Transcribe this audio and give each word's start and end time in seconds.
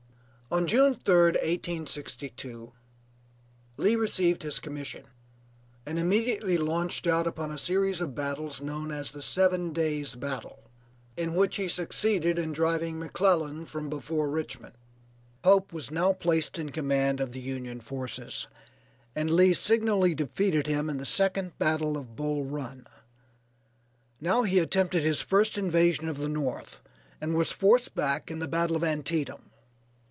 On 0.53 0.67
June 0.67 0.95
3d, 0.95 1.35
1862, 1.39 2.73
Lee 3.77 3.95
received 3.95 4.43
his 4.43 4.59
commission, 4.59 5.05
and 5.85 5.97
immediately 5.97 6.57
launched 6.57 7.07
out 7.07 7.25
upon 7.25 7.51
a 7.51 7.57
series 7.57 8.01
of 8.01 8.13
battles 8.15 8.59
known 8.59 8.91
as 8.91 9.11
the 9.11 9.21
seven 9.21 9.71
days 9.71 10.13
battle, 10.15 10.69
in 11.15 11.35
which 11.35 11.55
he 11.55 11.69
succeeded 11.69 12.37
in 12.37 12.51
driving 12.51 12.99
McClellan 12.99 13.63
from 13.63 13.89
before 13.89 14.27
Richmond. 14.29 14.73
Pope 15.41 15.71
was 15.71 15.89
now 15.89 16.11
placed 16.11 16.59
in 16.59 16.71
command 16.73 17.21
of 17.21 17.31
the 17.31 17.39
Union 17.39 17.79
forces, 17.79 18.47
and 19.15 19.31
Lee 19.31 19.53
signally 19.53 20.13
defeated 20.13 20.67
him 20.67 20.89
in 20.89 20.97
the 20.97 21.05
second 21.05 21.57
battle 21.59 21.95
of 21.95 22.17
Bull 22.17 22.43
Run. 22.43 22.85
Now 24.19 24.43
he 24.43 24.59
attempted 24.59 25.03
his 25.03 25.21
first 25.21 25.57
invasion 25.57 26.09
of 26.09 26.17
the 26.17 26.27
North, 26.27 26.81
and 27.21 27.35
was 27.35 27.53
forced 27.53 27.95
back 27.95 28.29
in 28.29 28.39
the 28.39 28.49
battle 28.49 28.75
of 28.75 28.83
Antietam. 28.83 29.43